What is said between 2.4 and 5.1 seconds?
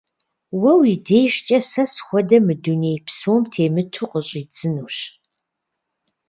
мы дуней псом темыту къыщӀидзынущ.